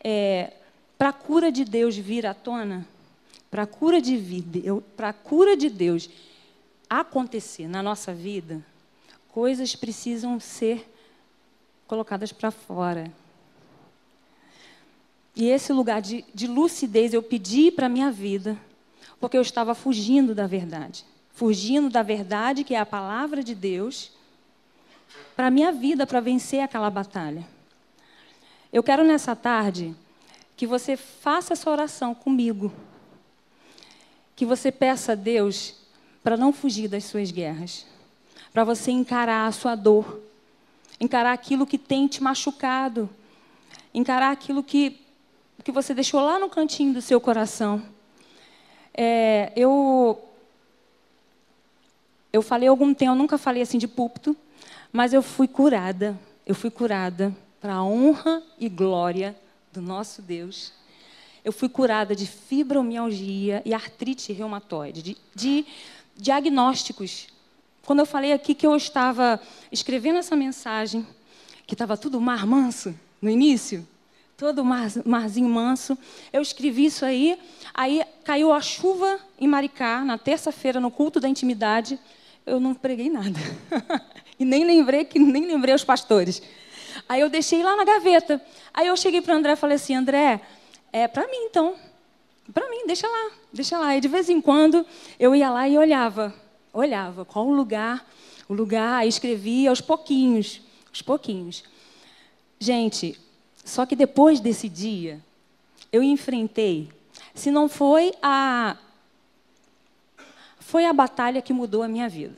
[0.03, 0.53] É,
[1.01, 2.87] para a cura de Deus vir à tona,
[3.51, 4.19] para a cura de
[4.97, 6.11] para a cura de Deus
[6.91, 8.63] acontecer na nossa vida,
[9.29, 10.87] coisas precisam ser
[11.87, 13.11] colocadas para fora.
[15.35, 18.59] E esse lugar de, de lucidez eu pedi para a minha vida,
[19.19, 21.05] porque eu estava fugindo da verdade.
[21.33, 24.13] Fugindo da verdade, que é a palavra de Deus,
[25.35, 27.47] para a minha vida, para vencer aquela batalha.
[28.73, 29.97] Eu quero nessa tarde
[30.57, 32.73] que você faça essa oração comigo.
[34.37, 35.75] Que você peça a Deus
[36.23, 37.85] para não fugir das suas guerras,
[38.53, 40.21] para você encarar a sua dor,
[41.01, 43.09] encarar aquilo que tem te machucado,
[43.93, 45.01] encarar aquilo que,
[45.65, 47.83] que você deixou lá no cantinho do seu coração.
[48.95, 50.23] É, eu,
[52.33, 54.37] eu falei algum tempo, eu nunca falei assim de púlpito,
[54.93, 56.17] mas eu fui curada.
[56.47, 59.37] Eu fui curada para a honra e glória
[59.73, 60.73] do nosso Deus.
[61.45, 65.67] Eu fui curada de fibromialgia e artrite reumatoide, de, de
[66.17, 67.29] diagnósticos.
[67.85, 71.07] Quando eu falei aqui que eu estava escrevendo essa mensagem,
[71.67, 73.87] que estava tudo mar manso no início,
[74.37, 75.97] todo mar, marzinho manso,
[76.33, 77.39] eu escrevi isso aí,
[77.75, 81.99] aí caiu a chuva em Maricá, na terça-feira, no culto da intimidade,
[82.47, 83.39] eu não preguei nada.
[84.39, 86.43] e nem lembrei que nem lembrei os pastores.
[87.11, 88.41] Aí eu deixei lá na gaveta.
[88.73, 90.41] Aí eu cheguei para o André e falei assim, André,
[90.93, 91.75] é para mim então.
[92.55, 93.97] Para mim, deixa lá, deixa lá.
[93.97, 94.87] E de vez em quando
[95.19, 96.33] eu ia lá e olhava,
[96.73, 98.09] olhava qual o lugar,
[98.49, 101.65] o lugar, escrevia aos pouquinhos, aos pouquinhos.
[102.61, 103.19] Gente,
[103.65, 105.21] só que depois desse dia,
[105.91, 106.93] eu enfrentei,
[107.35, 108.77] se não foi a
[110.61, 112.37] foi a batalha que mudou a minha vida.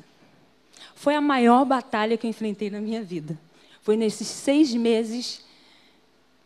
[0.94, 3.38] Foi a maior batalha que eu enfrentei na minha vida.
[3.83, 5.45] Foi nesses seis meses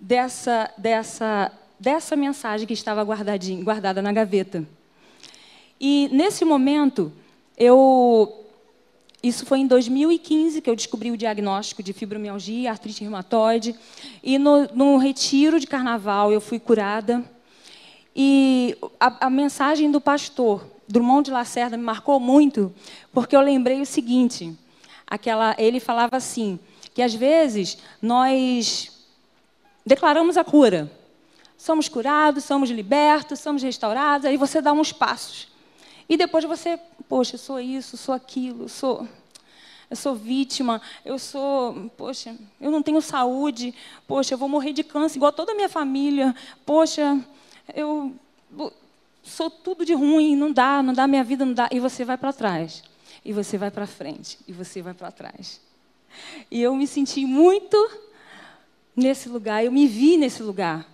[0.01, 4.67] dessa, dessa, dessa mensagem que estava guardadinha, guardada na gaveta.
[5.79, 7.13] E nesse momento,
[7.57, 8.43] eu.
[9.23, 13.75] Isso foi em 2015 que eu descobri o diagnóstico de fibromialgia, artrite reumatoide.
[14.23, 17.23] E no, no retiro de carnaval eu fui curada.
[18.15, 22.73] E a, a mensagem do pastor Drummond de Lacerda me marcou muito,
[23.13, 24.57] porque eu lembrei o seguinte:
[25.07, 26.59] aquela, ele falava assim,
[26.97, 28.91] que às vezes nós
[29.85, 30.91] declaramos a cura.
[31.59, 35.49] Somos curados, somos libertos, somos restaurados, aí você dá uns passos.
[36.09, 39.07] E depois você, poxa, sou isso, sou aquilo, sou
[39.91, 43.75] eu sou vítima, eu sou, poxa, eu não tenho saúde,
[44.09, 47.23] poxa, eu vou morrer de câncer igual toda a minha família, poxa,
[47.75, 48.17] eu
[49.23, 51.69] sou tudo de ruim, não dá, não dá, minha vida não dá.
[51.71, 52.83] E você vai para trás,
[53.23, 55.66] e você vai para frente, e você vai para trás.
[56.51, 57.77] E eu me senti muito
[58.95, 60.87] nesse lugar, eu me vi nesse lugar.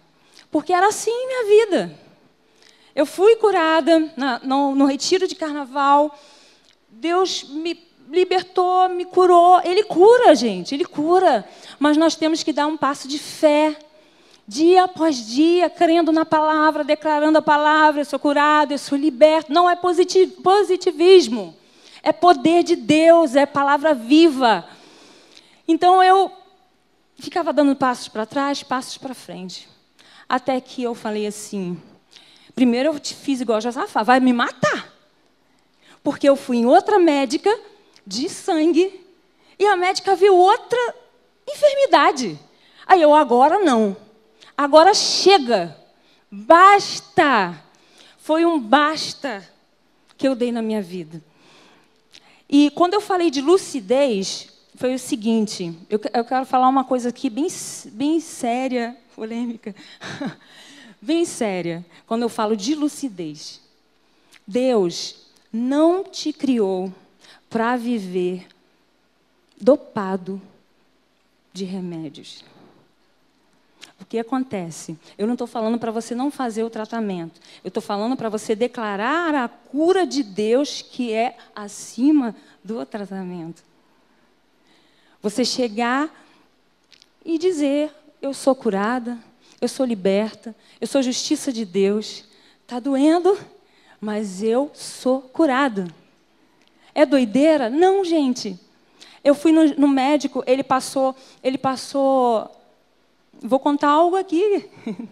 [0.50, 1.98] Porque era assim minha vida.
[2.94, 6.18] Eu fui curada na, no, no retiro de carnaval.
[6.90, 7.78] Deus me
[8.10, 9.60] libertou, me curou.
[9.64, 11.48] Ele cura, gente, ele cura.
[11.78, 13.76] Mas nós temos que dar um passo de fé.
[14.46, 19.52] Dia após dia, crendo na palavra, declarando a palavra, eu sou curado, eu sou liberto.
[19.52, 21.56] Não é positivismo.
[22.02, 24.68] É poder de Deus, é palavra viva.
[25.72, 26.30] Então eu
[27.16, 29.66] ficava dando passos para trás, passos para frente.
[30.28, 31.80] Até que eu falei assim:
[32.54, 34.92] primeiro eu te fiz igual a Josafá, vai me matar.
[36.02, 37.50] Porque eu fui em outra médica
[38.06, 39.02] de sangue
[39.58, 40.94] e a médica viu outra
[41.50, 42.38] enfermidade.
[42.86, 43.96] Aí eu, agora não.
[44.54, 45.74] Agora chega.
[46.30, 47.58] Basta.
[48.18, 49.42] Foi um basta
[50.18, 51.24] que eu dei na minha vida.
[52.46, 57.10] E quando eu falei de lucidez, foi o seguinte: eu, eu quero falar uma coisa
[57.10, 57.46] aqui bem,
[57.92, 59.74] bem séria, polêmica,
[61.00, 63.60] bem séria, quando eu falo de lucidez.
[64.46, 66.92] Deus não te criou
[67.48, 68.46] para viver
[69.60, 70.40] dopado
[71.52, 72.44] de remédios.
[74.00, 74.98] O que acontece?
[75.16, 77.40] Eu não estou falando para você não fazer o tratamento.
[77.62, 83.62] Eu estou falando para você declarar a cura de Deus que é acima do tratamento.
[85.22, 86.10] Você chegar
[87.24, 89.18] e dizer: Eu sou curada,
[89.60, 92.24] eu sou liberta, eu sou justiça de Deus.
[92.62, 93.38] Está doendo,
[94.00, 95.86] mas eu sou curada.
[96.94, 97.70] É doideira?
[97.70, 98.58] Não, gente.
[99.22, 102.50] Eu fui no, no médico, ele passou, ele passou.
[103.40, 104.68] Vou contar algo aqui.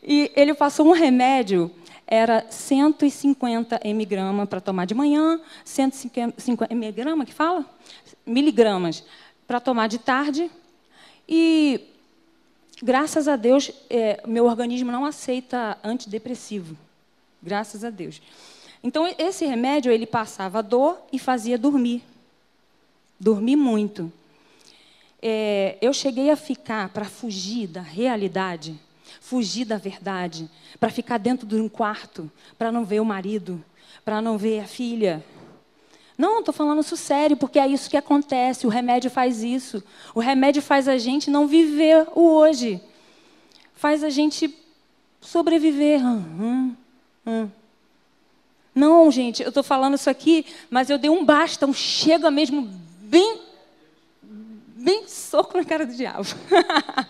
[0.00, 1.70] E ele passou um remédio
[2.10, 7.66] era 150 mg para tomar de manhã, 150 mg que fala?
[8.24, 9.04] Miligramas
[9.46, 10.50] para tomar de tarde.
[11.28, 11.82] E
[12.82, 16.74] graças a Deus, é, meu organismo não aceita antidepressivo.
[17.42, 18.22] Graças a Deus.
[18.82, 22.02] Então esse remédio ele passava dor e fazia dormir.
[23.20, 24.10] Dormir muito.
[25.20, 28.78] É, eu cheguei a ficar para fugir da realidade.
[29.20, 33.62] Fugir da verdade, para ficar dentro de um quarto, para não ver o marido,
[34.04, 35.24] para não ver a filha.
[36.16, 38.66] Não, estou falando isso sério, porque é isso que acontece.
[38.66, 39.82] O remédio faz isso.
[40.14, 42.80] O remédio faz a gente não viver o hoje.
[43.74, 44.52] Faz a gente
[45.20, 46.04] sobreviver.
[46.04, 46.74] Hum,
[47.24, 47.48] hum.
[48.74, 52.68] Não, gente, eu estou falando isso aqui, mas eu dei um basta, um chega mesmo
[53.00, 53.40] bem,
[54.22, 56.28] bem soco na cara do diabo.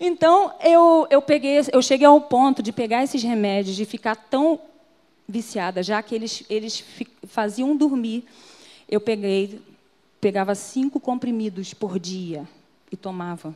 [0.00, 4.60] então eu, eu peguei, eu cheguei ao ponto de pegar esses remédios, de ficar tão
[5.28, 6.84] viciada, já que eles, eles
[7.24, 8.24] faziam dormir.
[8.88, 9.60] Eu peguei,
[10.20, 12.48] pegava cinco comprimidos por dia
[12.90, 13.54] e tomava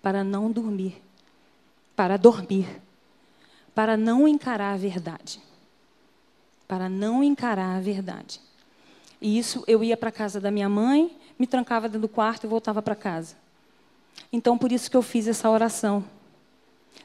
[0.00, 1.00] para não dormir,
[1.94, 2.66] para dormir,
[3.74, 5.40] para não encarar a verdade,
[6.66, 8.40] para não encarar a verdade.
[9.20, 12.44] E isso eu ia para a casa da minha mãe, me trancava dentro do quarto
[12.44, 13.41] e voltava para casa.
[14.30, 16.04] Então por isso que eu fiz essa oração.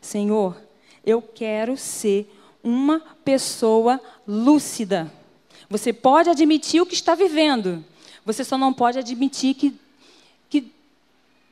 [0.01, 0.58] Senhor,
[1.06, 2.30] eu quero ser
[2.63, 5.12] uma pessoa lúcida.
[5.69, 7.84] Você pode admitir o que está vivendo,
[8.25, 9.73] você só não pode admitir que,
[10.49, 10.71] que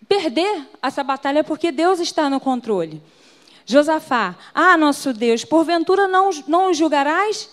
[0.07, 3.01] perder essa batalha porque Deus está no controle.
[3.65, 7.49] Josafá, ah, nosso Deus, porventura não, não os julgarás?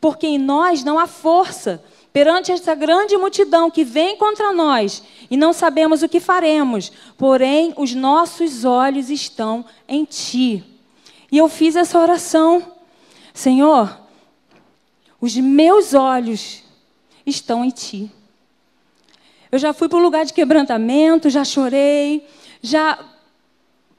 [0.00, 5.36] Porque em nós não há força perante essa grande multidão que vem contra nós e
[5.36, 10.64] não sabemos o que faremos, porém os nossos olhos estão em ti.
[11.30, 12.72] E eu fiz essa oração.
[13.32, 13.96] Senhor,
[15.20, 16.62] os meus olhos
[17.24, 18.10] estão em Ti.
[19.52, 22.26] Eu já fui para um lugar de quebrantamento, já chorei,
[22.62, 22.98] já.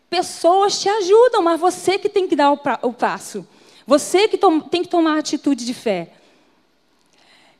[0.10, 3.48] Pessoas te ajudam, mas você que tem que dar o passo.
[3.88, 4.38] Você que
[4.70, 6.12] tem que tomar atitude de fé.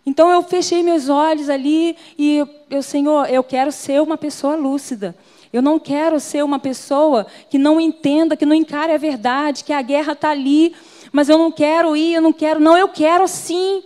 [0.06, 5.16] Então eu fechei meus olhos ali e eu, Senhor, eu quero ser uma pessoa lúcida.
[5.54, 9.74] Eu não quero ser uma pessoa que não entenda, que não encare a verdade, que
[9.74, 10.74] a guerra está ali,
[11.12, 12.60] mas eu não quero ir, eu não quero.
[12.60, 13.84] Não, eu quero sim.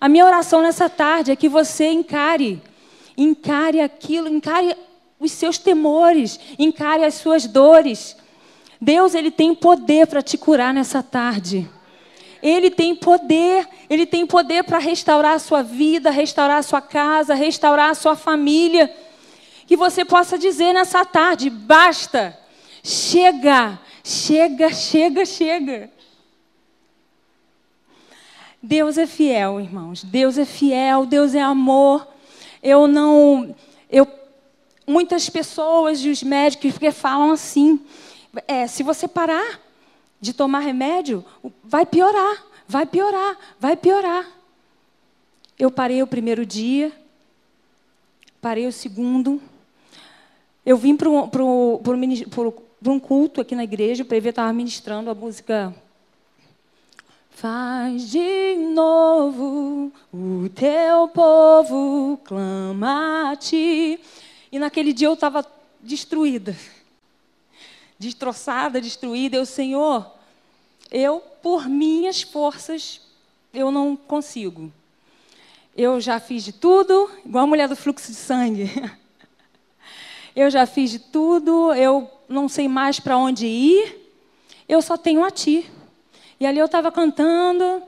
[0.00, 2.60] A minha oração nessa tarde é que você encare,
[3.16, 4.76] encare aquilo, encare
[5.20, 8.16] os seus temores, encare as suas dores.
[8.80, 11.68] Deus, ele tem poder para te curar nessa tarde.
[12.44, 17.32] Ele tem poder, ele tem poder para restaurar a sua vida, restaurar a sua casa,
[17.32, 18.94] restaurar a sua família.
[19.66, 22.38] Que você possa dizer nessa tarde: basta,
[22.82, 25.90] chega, chega, chega, chega.
[28.62, 30.04] Deus é fiel, irmãos.
[30.04, 32.06] Deus é fiel, Deus é amor.
[32.62, 33.56] Eu não.
[33.90, 34.06] Eu,
[34.86, 37.80] muitas pessoas e os médicos falam assim:
[38.46, 39.63] é, se você parar
[40.24, 41.22] de tomar remédio,
[41.62, 44.26] vai piorar, vai piorar, vai piorar.
[45.58, 46.90] Eu parei o primeiro dia,
[48.40, 49.38] parei o segundo.
[50.64, 55.74] Eu vim para um culto aqui na igreja, o PV estava ministrando a música
[57.36, 64.00] Faz de novo o teu povo clama a ti.
[64.52, 65.44] E naquele dia eu estava
[65.80, 66.56] destruída,
[67.98, 69.36] destroçada, destruída.
[69.36, 70.13] Eu, Senhor,
[70.94, 73.00] eu, por minhas forças,
[73.52, 74.72] eu não consigo.
[75.76, 78.70] Eu já fiz de tudo, igual a mulher do fluxo de sangue.
[80.36, 84.12] Eu já fiz de tudo, eu não sei mais para onde ir,
[84.68, 85.64] eu só tenho a Ti.
[86.40, 87.80] E ali eu estava cantando.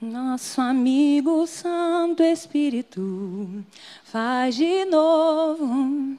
[0.00, 3.62] Nosso amigo Santo Espírito
[4.04, 6.16] faz de novo.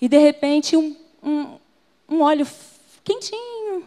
[0.00, 1.58] E de repente um, um,
[2.08, 2.46] um óleo
[3.04, 3.84] quentinho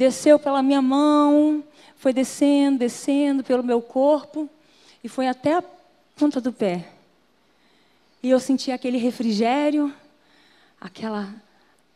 [0.00, 1.62] desceu pela minha mão,
[1.94, 4.48] foi descendo, descendo pelo meu corpo
[5.04, 5.64] e foi até a
[6.16, 6.88] ponta do pé.
[8.22, 9.94] E eu senti aquele refrigério,
[10.80, 11.28] aquela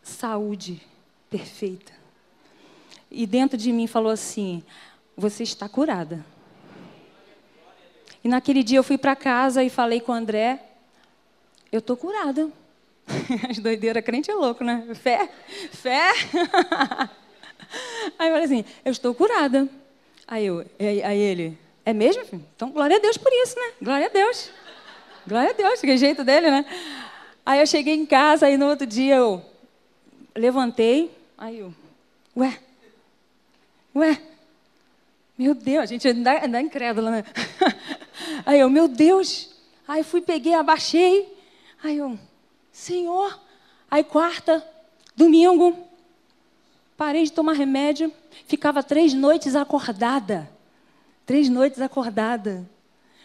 [0.02, 0.82] saúde
[1.30, 1.94] perfeita
[3.10, 4.62] e dentro de mim falou assim:
[5.16, 6.22] Você está curada.
[8.22, 10.62] E naquele dia eu fui para casa e falei com o André:
[11.72, 12.50] Eu estou curada.
[13.48, 14.94] As doideiras, crente é louco, né?
[14.94, 15.30] Fé,
[15.70, 16.12] fé.
[18.18, 19.68] Aí eu falei assim: Eu estou curada.
[20.26, 22.24] Aí, eu, aí ele: É mesmo?
[22.24, 22.44] Filho?
[22.54, 23.72] Então, glória a Deus por isso, né?
[23.80, 24.50] Glória a Deus.
[25.26, 26.64] Glória a Deus, que jeito dele, né?
[27.44, 29.42] Aí eu cheguei em casa, aí no outro dia eu
[30.34, 31.74] levantei, aí eu,
[32.36, 32.58] ué,
[33.94, 34.20] Ué,
[35.38, 37.24] meu Deus, a gente ainda é incrédula, né?
[38.44, 39.50] Aí eu, meu Deus.
[39.86, 41.32] Aí fui, peguei, abaixei.
[41.80, 42.18] Aí eu,
[42.72, 43.40] Senhor.
[43.88, 44.66] Aí quarta,
[45.14, 45.78] domingo,
[46.96, 48.12] parei de tomar remédio.
[48.46, 50.50] Ficava três noites acordada.
[51.26, 52.68] Três noites acordada.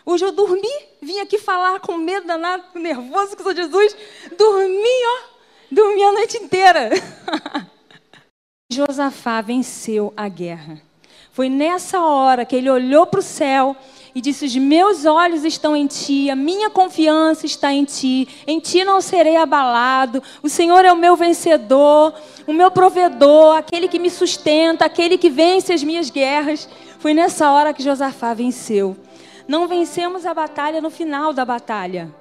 [0.05, 0.67] Hoje eu dormi,
[1.01, 3.95] vim aqui falar com medo danado, nervoso que sou Jesus.
[4.37, 5.39] Dormi, ó.
[5.71, 6.89] Dormi a noite inteira.
[8.71, 10.81] Josafá venceu a guerra.
[11.31, 13.75] Foi nessa hora que ele olhou para o céu
[14.13, 18.59] e disse: Os meus olhos estão em ti, a minha confiança está em ti, em
[18.59, 20.21] ti não serei abalado.
[20.41, 22.13] O Senhor é o meu vencedor,
[22.47, 26.67] o meu provedor, aquele que me sustenta, aquele que vence as minhas guerras.
[26.99, 28.97] Foi nessa hora que Josafá venceu.
[29.47, 32.13] Não vencemos a batalha no final da batalha.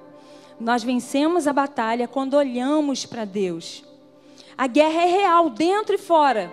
[0.61, 3.85] Nós vencemos a batalha quando olhamos para Deus.
[4.57, 6.51] A guerra é real, dentro e fora.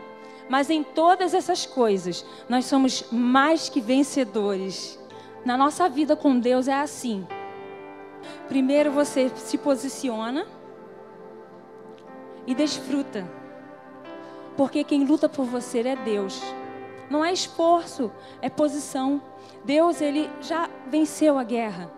[0.48, 5.00] Mas em todas essas coisas, nós somos mais que vencedores.
[5.46, 7.28] Na nossa vida com Deus é assim.
[8.48, 10.48] Primeiro você se posiciona
[12.48, 13.30] e desfruta.
[14.58, 16.42] Porque quem luta por você é Deus.
[17.12, 19.22] Não é esforço, é posição.
[19.64, 21.92] Deus, ele já venceu a guerra.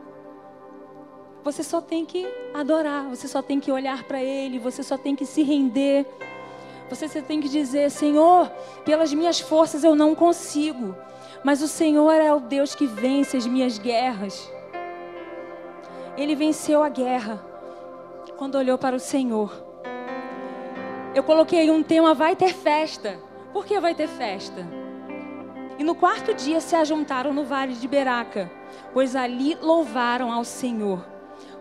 [1.43, 5.15] Você só tem que adorar, você só tem que olhar para Ele, você só tem
[5.15, 6.05] que se render.
[6.89, 8.51] Você tem que dizer: Senhor,
[8.83, 10.93] pelas minhas forças eu não consigo,
[11.47, 14.51] mas o Senhor é o Deus que vence as minhas guerras.
[16.17, 17.41] Ele venceu a guerra
[18.35, 19.49] quando olhou para o Senhor.
[21.15, 23.17] Eu coloquei um tema: vai ter festa.
[23.53, 24.67] Por que vai ter festa?
[25.79, 28.51] E no quarto dia se ajuntaram no vale de Beraca,
[28.91, 30.99] pois ali louvaram ao Senhor.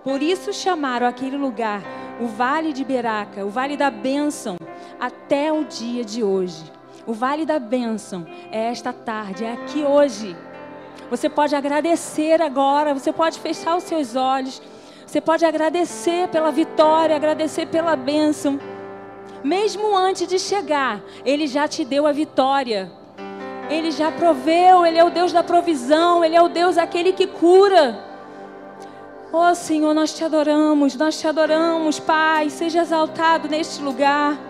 [0.03, 1.81] Por isso chamaram aquele lugar
[2.21, 4.57] o Vale de Beraca, o Vale da Bênção,
[4.99, 6.76] até o dia de hoje.
[7.07, 10.37] O Vale da Bênção é esta tarde, é aqui hoje.
[11.09, 14.61] Você pode agradecer agora, você pode fechar os seus olhos,
[15.07, 18.59] você pode agradecer pela vitória, agradecer pela bênção.
[19.45, 22.91] Mesmo antes de chegar, Ele já te deu a vitória.
[23.71, 27.29] Ele já proveu, Ele é o Deus da provisão, Ele é o Deus aquele que
[27.29, 28.05] cura.
[29.33, 32.51] Oh Senhor, nós te adoramos, nós te adoramos, Pai.
[32.51, 34.46] Seja exaltado neste lugar.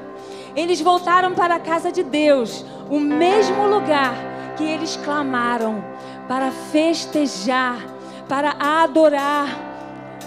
[0.57, 4.15] Eles voltaram para a casa de Deus, o mesmo lugar
[4.57, 5.85] que eles clamaram
[6.27, 7.85] para festejar,
[8.29, 9.49] para adorar.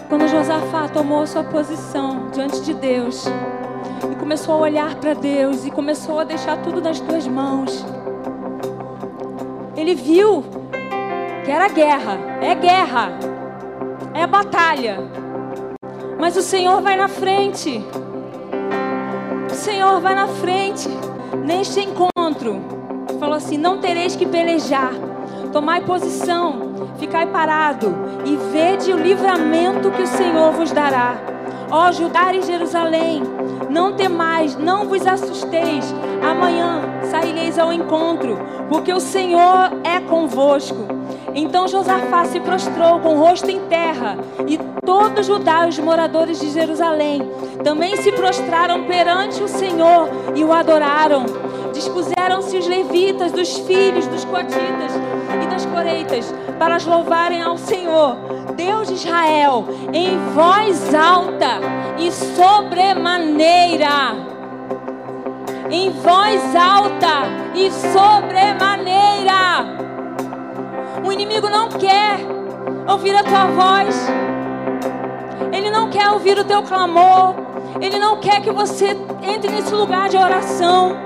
[0.07, 3.25] Quando Josafá tomou sua posição diante de Deus
[4.11, 7.85] e começou a olhar para Deus e começou a deixar tudo nas tuas mãos,
[9.75, 10.45] ele viu
[11.43, 13.29] que era guerra, é guerra
[14.13, 14.97] é batalha.
[16.19, 17.83] Mas o Senhor vai na frente.
[19.59, 20.87] Senhor vai na frente.
[21.45, 22.61] Neste encontro,
[23.19, 24.93] falou assim: Não tereis que pelejar.
[25.51, 27.93] Tomai posição, ficai parado
[28.25, 31.15] e vede o livramento que o Senhor vos dará.
[31.69, 33.21] Ó Judá e Jerusalém,
[33.69, 35.93] não temais, não vos assusteis.
[36.23, 36.81] Amanhã
[37.11, 38.37] saireis ao encontro,
[38.69, 40.98] porque o Senhor é convosco.
[41.35, 44.17] Então Josafá se prostrou com o rosto em terra,
[44.47, 47.21] e todos Judá e os moradores de Jerusalém
[47.63, 51.25] também se prostraram perante o Senhor e o adoraram.
[51.73, 54.91] Dispuseram-se os levitas, dos filhos dos coatitas
[55.43, 58.17] e das coreitas, para as louvarem ao Senhor,
[58.55, 61.59] Deus de Israel, em voz alta
[61.97, 64.27] e sobremaneira.
[65.69, 69.88] Em voz alta e sobremaneira
[71.03, 72.19] o inimigo não quer
[72.87, 74.07] ouvir a tua voz.
[75.51, 77.35] Ele não quer ouvir o teu clamor.
[77.81, 80.97] Ele não quer que você entre nesse lugar de oração.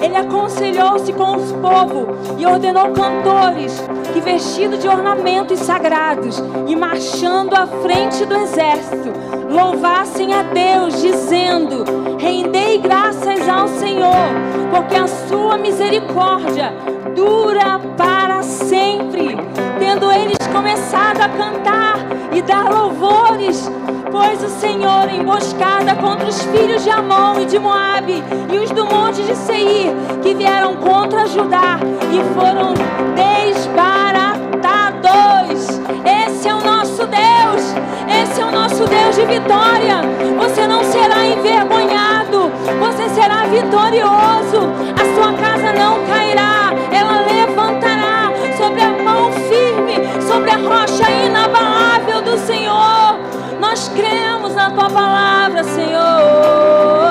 [0.00, 2.06] Ele aconselhou-se com os povos
[2.38, 9.12] e ordenou cantores que, vestidos de ornamentos sagrados e marchando à frente do exército,
[9.50, 11.84] louvassem a Deus, dizendo:
[12.18, 14.28] Rendei graças ao Senhor,
[14.72, 16.72] porque a sua misericórdia
[17.16, 18.37] dura para
[18.68, 19.36] sempre.
[19.78, 21.98] Tendo eles começado a cantar
[22.32, 23.70] e dar louvores,
[24.10, 28.84] pois o Senhor emboscada contra os filhos de Amon e de Moabe e os do
[28.84, 31.80] monte de Seir que vieram contra Judá
[32.12, 32.74] e foram
[33.14, 34.28] desbaratados.
[36.04, 37.74] Esse é o nosso Deus,
[38.22, 40.02] esse é o nosso Deus de vitória.
[40.38, 44.68] Você não será envergonhado, você será vitorioso.
[44.94, 46.47] A sua casa não cairá,
[50.66, 53.18] rocha inabalável do Senhor.
[53.60, 57.07] Nós cremos na tua palavra, Senhor.